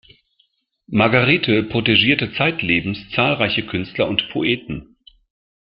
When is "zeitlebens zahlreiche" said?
2.33-3.63